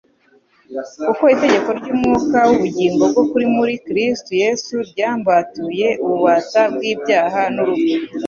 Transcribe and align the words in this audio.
«Kuko 1.07 1.23
itegeko 1.33 1.69
ry'umwuka 1.79 2.37
w'ubugingo 2.49 3.03
bwo 3.11 3.23
muri 3.55 3.73
Kristo 3.87 4.29
Yesu 4.43 4.73
ryambatuye 4.89 5.87
ububata 6.05 6.61
bw'ibyaha 6.73 7.41
n'urupfu.» 7.53 8.15